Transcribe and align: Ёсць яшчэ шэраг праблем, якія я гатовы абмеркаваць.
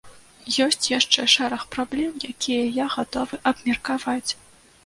Ёсць 0.65 0.87
яшчэ 0.91 1.25
шэраг 1.33 1.67
праблем, 1.75 2.17
якія 2.31 2.63
я 2.83 2.89
гатовы 2.97 3.43
абмеркаваць. 3.53 4.31